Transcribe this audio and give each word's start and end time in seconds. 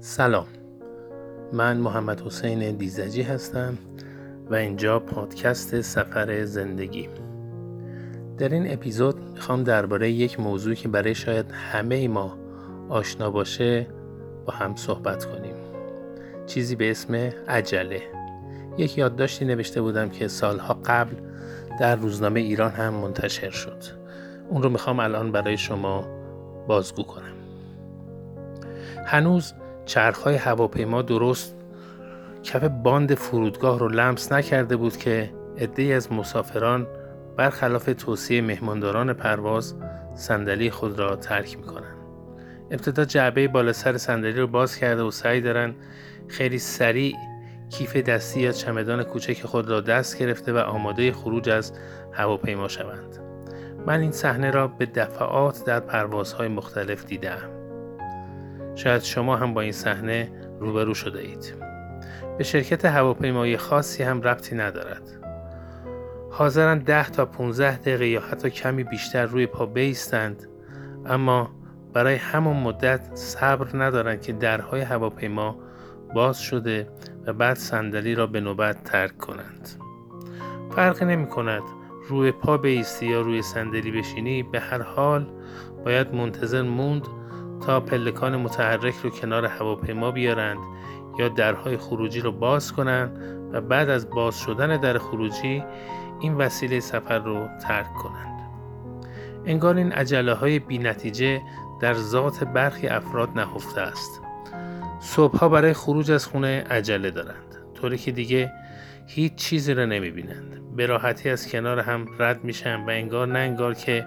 سلام. 0.00 0.46
من 1.52 1.76
محمد 1.76 2.20
حسین 2.20 2.76
دیزجی 2.76 3.22
هستم 3.22 3.78
و 4.50 4.54
اینجا 4.54 4.98
پادکست 4.98 5.80
سفر 5.80 6.44
زندگی. 6.44 7.08
در 8.38 8.48
این 8.48 8.72
اپیزود 8.72 9.20
می‌خوام 9.34 9.62
درباره 9.62 10.10
یک 10.10 10.40
موضوع 10.40 10.74
که 10.74 10.88
برای 10.88 11.14
شاید 11.14 11.50
همه 11.50 12.08
ما 12.08 12.38
آشنا 12.88 13.30
باشه 13.30 13.86
با 14.46 14.52
هم 14.52 14.76
صحبت 14.76 15.24
کنیم. 15.24 15.54
چیزی 16.46 16.76
به 16.76 16.90
اسم 16.90 17.14
عجله. 17.48 18.02
یک 18.78 18.98
یادداشتی 18.98 19.44
نوشته 19.44 19.82
بودم 19.82 20.08
که 20.08 20.28
سالها 20.28 20.74
قبل 20.84 21.14
در 21.80 21.96
روزنامه 21.96 22.40
ایران 22.40 22.70
هم 22.70 22.94
منتشر 22.94 23.50
شد. 23.50 23.82
اون 24.48 24.62
رو 24.62 24.68
می‌خوام 24.68 25.00
الان 25.00 25.32
برای 25.32 25.56
شما 25.56 26.04
بازگو 26.66 27.02
کنم. 27.02 27.34
هنوز 29.06 29.52
چرخهای 29.88 30.36
هواپیما 30.36 31.02
درست 31.02 31.54
کف 32.42 32.64
باند 32.64 33.14
فرودگاه 33.14 33.78
رو 33.78 33.88
لمس 33.88 34.32
نکرده 34.32 34.76
بود 34.76 34.96
که 34.96 35.30
عدهای 35.58 35.92
از 35.92 36.12
مسافران 36.12 36.86
برخلاف 37.36 37.90
توصیه 37.98 38.40
مهمانداران 38.40 39.12
پرواز 39.12 39.74
صندلی 40.14 40.70
خود 40.70 40.98
را 40.98 41.16
ترک 41.16 41.56
می‌کنند. 41.56 41.96
ابتدا 42.70 43.04
جعبه 43.04 43.48
بالا 43.48 43.72
سر 43.72 43.96
صندلی 43.96 44.40
رو 44.40 44.46
باز 44.46 44.76
کرده 44.76 45.02
و 45.02 45.10
سعی 45.10 45.40
دارن 45.40 45.74
خیلی 46.28 46.58
سریع 46.58 47.16
کیف 47.70 47.96
دستی 47.96 48.40
یا 48.40 48.52
چمدان 48.52 49.02
کوچک 49.02 49.42
خود 49.42 49.70
را 49.70 49.80
دست 49.80 50.18
گرفته 50.18 50.52
و 50.52 50.58
آماده 50.58 51.12
خروج 51.12 51.48
از 51.48 51.72
هواپیما 52.12 52.68
شوند. 52.68 53.18
من 53.86 54.00
این 54.00 54.12
صحنه 54.12 54.50
را 54.50 54.68
به 54.68 54.86
دفعات 54.86 55.64
در 55.64 55.80
پروازهای 55.80 56.48
مختلف 56.48 57.04
دیدم 57.04 57.57
شاید 58.78 59.02
شما 59.02 59.36
هم 59.36 59.54
با 59.54 59.60
این 59.60 59.72
صحنه 59.72 60.32
روبرو 60.60 60.94
شده 60.94 61.18
اید. 61.18 61.54
به 62.38 62.44
شرکت 62.44 62.84
هواپیمایی 62.84 63.56
خاصی 63.56 64.02
هم 64.02 64.22
ربطی 64.22 64.56
ندارد. 64.56 65.02
حاضرن 66.30 66.78
10 66.78 67.10
تا 67.10 67.26
15 67.26 67.76
دقیقه 67.76 68.06
یا 68.06 68.20
حتی 68.20 68.50
کمی 68.50 68.84
بیشتر 68.84 69.26
روی 69.26 69.46
پا 69.46 69.66
بیستند 69.66 70.48
اما 71.06 71.50
برای 71.92 72.14
همون 72.14 72.56
مدت 72.56 73.00
صبر 73.14 73.84
ندارند 73.84 74.22
که 74.22 74.32
درهای 74.32 74.80
هواپیما 74.80 75.56
باز 76.14 76.40
شده 76.40 76.88
و 77.26 77.32
بعد 77.32 77.56
صندلی 77.56 78.14
را 78.14 78.26
به 78.26 78.40
نوبت 78.40 78.84
ترک 78.84 79.18
کنند. 79.18 79.68
فرقی 80.76 81.04
نمی 81.04 81.26
کند 81.26 81.62
روی 82.08 82.32
پا 82.32 82.56
بیستی 82.56 83.06
یا 83.06 83.20
روی 83.20 83.42
صندلی 83.42 83.90
بشینی 83.90 84.42
به 84.42 84.60
هر 84.60 84.82
حال 84.82 85.26
باید 85.84 86.14
منتظر 86.14 86.62
موند 86.62 87.17
تا 87.66 87.80
پلکان 87.80 88.36
متحرک 88.36 88.94
رو 89.02 89.10
کنار 89.10 89.44
هواپیما 89.44 90.10
بیارند 90.10 90.58
یا 91.18 91.28
درهای 91.28 91.76
خروجی 91.76 92.20
رو 92.20 92.32
باز 92.32 92.72
کنند 92.72 93.18
و 93.52 93.60
بعد 93.60 93.90
از 93.90 94.10
باز 94.10 94.40
شدن 94.40 94.80
در 94.80 94.98
خروجی 94.98 95.64
این 96.20 96.34
وسیله 96.34 96.80
سفر 96.80 97.18
رو 97.18 97.48
ترک 97.62 97.94
کنند. 97.94 98.38
انگار 99.46 99.76
این 99.76 99.92
عجله 99.92 100.32
های 100.34 100.58
بی 100.58 100.78
نتیجه 100.78 101.40
در 101.80 101.94
ذات 101.94 102.44
برخی 102.44 102.88
افراد 102.88 103.28
نهفته 103.36 103.80
است. 103.80 104.20
صبحها 105.00 105.48
برای 105.48 105.72
خروج 105.72 106.10
از 106.10 106.26
خونه 106.26 106.64
عجله 106.70 107.10
دارند. 107.10 107.56
طوری 107.74 107.98
که 107.98 108.12
دیگه 108.12 108.52
هیچ 109.06 109.34
چیزی 109.34 109.74
را 109.74 109.84
نمی 109.84 110.10
بینند. 110.10 110.76
به 110.76 110.86
راحتی 110.86 111.30
از 111.30 111.48
کنار 111.48 111.80
هم 111.80 112.08
رد 112.18 112.44
میشن 112.44 112.76
و 112.76 112.90
انگار 112.90 113.26
نه 113.26 113.38
انگار 113.38 113.74
که 113.74 114.06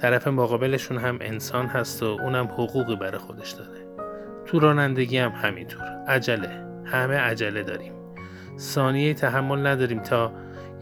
طرف 0.00 0.28
مقابلشون 0.28 0.98
هم 0.98 1.18
انسان 1.20 1.66
هست 1.66 2.02
و 2.02 2.06
اونم 2.06 2.46
حقوقی 2.46 2.96
برای 2.96 3.18
خودش 3.18 3.50
داره 3.50 3.90
تو 4.46 4.58
رانندگی 4.60 5.18
هم 5.18 5.30
همینطور. 5.30 5.84
عجله. 6.08 6.66
همه 6.84 7.16
عجله 7.16 7.62
داریم. 7.62 7.92
ثانیه 8.58 9.14
تحمل 9.14 9.66
نداریم 9.66 10.02
تا 10.02 10.32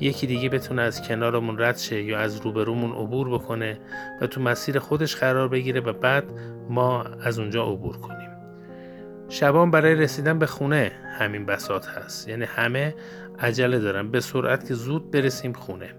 یکی 0.00 0.26
دیگه 0.26 0.48
بتونه 0.48 0.82
از 0.82 1.02
کنارمون 1.02 1.58
رد 1.58 1.76
شه 1.76 2.02
یا 2.02 2.18
از 2.18 2.40
روبرومون 2.40 2.92
عبور 2.92 3.30
بکنه 3.30 3.80
و 4.20 4.26
تو 4.26 4.40
مسیر 4.40 4.78
خودش 4.78 5.16
قرار 5.16 5.48
بگیره 5.48 5.80
و 5.80 5.92
بعد 5.92 6.24
ما 6.68 7.02
از 7.02 7.38
اونجا 7.38 7.64
عبور 7.64 7.96
کنیم. 7.96 8.28
شبان 9.28 9.70
برای 9.70 9.94
رسیدن 9.94 10.38
به 10.38 10.46
خونه 10.46 10.92
همین 11.18 11.46
بساط 11.46 11.86
هست. 11.86 12.28
یعنی 12.28 12.44
همه 12.44 12.94
عجله 13.38 13.78
دارن. 13.78 14.10
به 14.10 14.20
سرعت 14.20 14.68
که 14.68 14.74
زود 14.74 15.10
برسیم 15.10 15.52
خونه. 15.52 15.94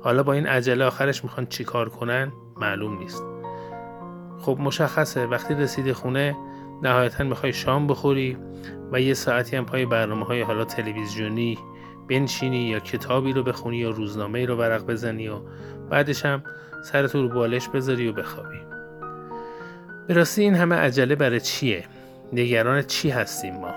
حالا 0.00 0.22
با 0.22 0.32
این 0.32 0.46
عجله 0.46 0.84
آخرش 0.84 1.24
می‌خوان 1.24 1.46
چیکار 1.46 1.88
کنن؟ 1.88 2.32
معلوم 2.60 2.98
نیست 2.98 3.22
خب 4.38 4.58
مشخصه 4.60 5.26
وقتی 5.26 5.54
رسیدی 5.54 5.92
خونه 5.92 6.36
نهایتا 6.82 7.24
می‌خوای 7.24 7.52
شام 7.52 7.86
بخوری 7.86 8.36
و 8.92 9.00
یه 9.00 9.14
ساعتی 9.14 9.56
هم 9.56 9.66
پای 9.66 9.86
برنامه 9.86 10.24
های 10.24 10.42
حالا 10.42 10.64
تلویزیونی 10.64 11.58
بنشینی 12.08 12.68
یا 12.68 12.80
کتابی 12.80 13.32
رو 13.32 13.42
بخونی 13.42 13.76
یا 13.76 13.90
روزنامه 13.90 14.46
رو 14.46 14.56
ورق 14.56 14.86
بزنی 14.86 15.28
و 15.28 15.40
بعدش 15.90 16.24
هم 16.24 16.42
سرتو 16.84 17.22
رو 17.22 17.28
بالش 17.28 17.68
بذاری 17.68 18.08
و 18.08 18.12
بخوابی 18.12 18.58
به 20.08 20.14
راستی 20.14 20.42
این 20.42 20.54
همه 20.54 20.76
عجله 20.76 21.14
برای 21.14 21.40
چیه؟ 21.40 21.84
نگران 22.32 22.82
چی 22.82 23.10
هستیم 23.10 23.54
ما؟ 23.54 23.74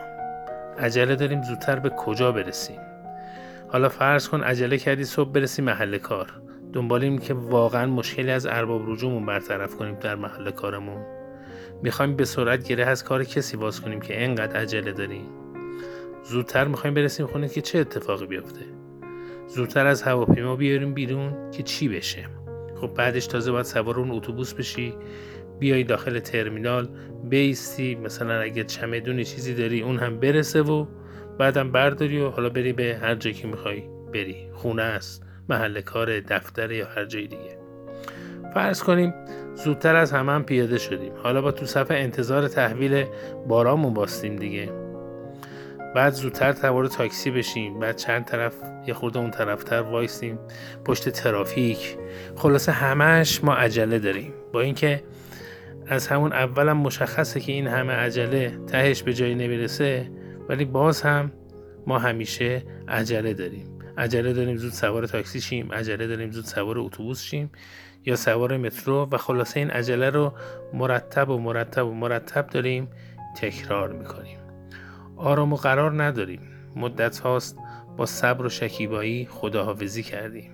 عجله 0.80 1.16
داریم 1.16 1.44
زودتر 1.44 1.80
به 1.80 1.90
کجا 1.90 2.32
برسیم؟ 2.32 2.80
حالا 3.72 3.90
فرض 3.90 4.28
کن 4.30 4.44
عجله 4.44 4.78
کردی 4.78 5.04
صبح 5.04 5.32
برسی 5.32 5.62
محل 5.62 5.98
کار 5.98 6.28
دنبال 6.74 7.04
این 7.04 7.18
که 7.18 7.34
واقعا 7.34 7.86
مشکلی 7.86 8.32
از 8.32 8.46
ارباب 8.46 8.90
رجومون 8.90 9.26
برطرف 9.26 9.76
کنیم 9.76 9.96
در 9.96 10.16
محل 10.16 10.52
کارمون. 10.52 11.06
می‌خوایم 11.84 12.16
به 12.16 12.26
سرعت 12.26 12.68
گره 12.68 12.86
از 12.86 13.04
کار 13.04 13.24
کسی 13.24 13.58
باز 13.58 13.82
کنیم 13.82 14.02
که 14.02 14.24
انقدر 14.24 14.56
عجله 14.56 14.92
داریم. 14.92 15.26
زودتر 16.24 16.68
می‌خوایم 16.68 16.94
برسیم 16.94 17.26
خونه 17.28 17.50
که 17.50 17.62
چه 17.62 17.80
اتفاقی 17.80 18.26
بیفته. 18.26 18.62
زودتر 19.48 19.88
از 19.88 20.04
هواپیما 20.04 20.56
بیاریم 20.56 20.94
بیرون 20.94 21.52
که 21.52 21.64
چی 21.64 21.90
بشه. 21.90 22.26
خب 22.82 22.94
بعدش 22.94 23.28
تازه 23.28 23.52
باید 23.52 23.66
سوار 23.66 24.00
اون 24.00 24.12
اتوبوس 24.12 24.54
بشی 24.54 24.94
بیای 25.60 25.84
داخل 25.84 26.20
ترمینال 26.20 26.90
بیستی 27.30 27.96
مثلا 27.96 28.40
اگه 28.40 28.64
چمدونی 28.64 29.26
چیزی 29.26 29.54
داری 29.54 29.82
اون 29.82 29.98
هم 29.98 30.20
برسه 30.20 30.62
و 30.62 30.86
بعدم 31.40 31.72
برداری 31.72 32.22
و 32.22 32.30
حالا 32.30 32.50
بری 32.50 32.74
به 32.74 33.00
هر 33.02 33.16
جایی 33.16 33.36
که 33.36 33.48
می‌خوای 33.48 33.84
بری. 34.14 34.36
خونه 34.54 34.84
است. 34.84 35.31
محل 35.50 35.82
کار 35.82 36.20
دفتر 36.20 36.72
یا 36.72 36.88
هر 36.88 37.06
جای 37.06 37.28
دیگه. 37.28 37.58
فرض 38.54 38.84
کنیم 38.84 39.14
زودتر 39.56 39.96
از 39.96 40.12
همه 40.12 40.32
هم 40.32 40.44
پیاده 40.44 40.78
شدیم. 40.78 41.14
حالا 41.24 41.42
با 41.42 41.52
تو 41.52 41.66
صفحه 41.66 41.98
انتظار 41.98 42.48
تحویل 42.48 43.06
بارامون 43.48 43.94
باستیم 43.94 44.36
دیگه. 44.36 44.70
بعد 45.96 46.14
زودتر 46.14 46.52
تبار 46.52 46.88
تاکسی 46.88 47.32
بشیم. 47.32 47.80
بعد 47.80 47.96
چند 47.96 48.26
طرف 48.26 48.54
یه 48.88 48.94
خورده 48.94 49.20
اون 49.20 49.32
طرفتر 49.32 49.82
وایسیم. 49.82 50.40
پشت 50.86 51.10
ترافیک. 51.10 51.98
خلاصه 52.36 52.72
همش 52.72 53.44
ما 53.44 53.54
عجله 53.54 54.00
داریم. 54.00 54.34
با 54.54 54.62
اینکه 54.62 55.04
از 55.88 56.08
همون 56.08 56.34
اولم 56.34 56.78
مشخصه 56.78 57.40
که 57.40 57.52
این 57.52 57.68
همه 57.68 57.94
عجله 57.94 58.58
تهش 58.68 59.04
به 59.04 59.14
جایی 59.14 59.36
نمی‌رسه 59.36 60.12
ولی 60.50 60.66
باز 60.66 61.02
هم 61.02 61.32
ما 61.88 62.00
همیشه 62.00 62.64
عجله 62.88 63.34
داریم. 63.34 63.81
عجله 63.98 64.34
داریم 64.34 64.58
زود 64.58 64.72
سوار 64.72 65.06
تاکسی 65.06 65.42
شیم 65.42 65.72
عجله 65.72 66.08
داریم 66.08 66.32
زود 66.32 66.46
سوار 66.46 66.80
اتوبوس 66.80 67.22
شیم 67.22 67.52
یا 68.06 68.16
سوار 68.16 68.58
مترو 68.58 69.08
و 69.12 69.18
خلاصه 69.18 69.60
این 69.60 69.70
عجله 69.70 70.10
رو 70.10 70.34
مرتب 70.74 71.30
و 71.30 71.38
مرتب 71.38 71.88
و 71.88 71.94
مرتب 71.94 72.48
داریم 72.48 72.88
تکرار 73.38 73.92
می‌کنیم. 73.92 74.38
آرام 75.18 75.54
و 75.54 75.56
قرار 75.56 76.04
نداریم. 76.04 76.42
مدت 76.76 77.20
هاست 77.20 77.58
با 77.98 78.06
صبر 78.06 78.46
و 78.46 78.50
شکیبایی 78.50 79.26
خداحافظی 79.26 80.04
کردیم. 80.04 80.52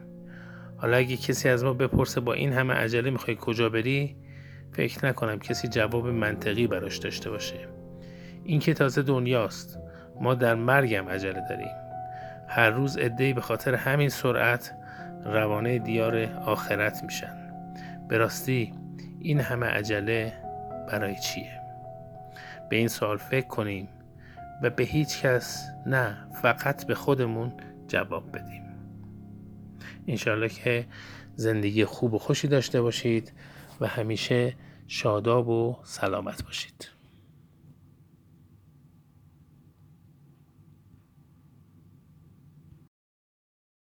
حالا 0.77 0.97
اگه 0.97 1.17
کسی 1.17 1.49
از 1.49 1.63
ما 1.63 1.73
بپرسه 1.73 2.21
با 2.21 2.33
این 2.33 2.53
همه 2.53 2.73
عجله 2.73 3.09
می‌خوای 3.09 3.37
کجا 3.41 3.69
بری 3.69 4.15
فکر 4.71 5.05
نکنم 5.05 5.39
کسی 5.39 5.67
جواب 5.67 6.07
منطقی 6.07 6.67
براش 6.67 6.97
داشته 6.97 7.29
باشه. 7.29 7.67
این 8.43 8.59
که 8.59 8.73
تازه 8.73 9.01
دنیاست. 9.01 9.79
ما 10.21 10.33
در 10.33 10.55
مرگم 10.55 11.09
عجله 11.09 11.41
داریم. 11.49 11.86
هر 12.47 12.69
روز 12.69 12.97
عدهای 12.97 13.33
به 13.33 13.41
خاطر 13.41 13.75
همین 13.75 14.09
سرعت 14.09 14.73
روانه 15.25 15.79
دیار 15.79 16.23
آخرت 16.25 17.03
میشن. 17.03 17.51
به 18.09 18.17
راستی 18.17 18.73
این 19.19 19.39
همه 19.39 19.65
عجله 19.65 20.33
برای 20.87 21.15
چیه؟ 21.19 21.61
به 22.69 22.75
این 22.75 22.87
سوال 22.87 23.17
فکر 23.17 23.47
کنیم 23.47 23.87
و 24.63 24.69
به 24.69 24.83
هیچ 24.83 25.21
کس 25.21 25.69
نه 25.85 26.17
فقط 26.41 26.85
به 26.85 26.95
خودمون 26.95 27.53
جواب 27.87 28.37
بدیم. 28.37 28.63
انشالله 30.07 30.49
که 30.49 30.85
زندگی 31.35 31.85
خوب 31.85 32.13
و 32.13 32.17
خوشی 32.17 32.47
داشته 32.47 32.81
باشید 32.81 33.33
و 33.81 33.87
همیشه 33.87 34.53
شاداب 34.87 35.49
و 35.49 35.77
سلامت 35.83 36.43
باشید. 36.43 36.96